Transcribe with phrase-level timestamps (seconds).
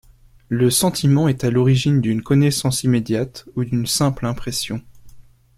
[0.49, 4.81] Le sentiment est à l'origine d'une connaissance immédiate ou d'une simple impression.